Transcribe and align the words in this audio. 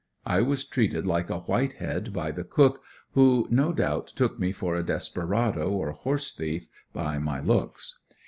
I 0.25 0.41
was 0.41 0.65
treated 0.65 1.05
like 1.05 1.29
a 1.29 1.41
white 1.41 1.73
head 1.73 2.11
by 2.11 2.31
the 2.31 2.43
cook, 2.43 2.81
who 3.11 3.47
no 3.51 3.71
doubt 3.71 4.07
took 4.07 4.39
me 4.39 4.51
for 4.51 4.73
a 4.75 4.81
desperado 4.81 5.69
or 5.69 5.91
horse 5.91 6.33
thief, 6.33 6.67
by 6.91 7.19
my 7.19 7.39
looks. 7.39 7.99